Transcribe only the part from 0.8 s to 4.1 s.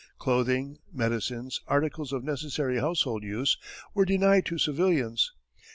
medicines, articles of necessary household use were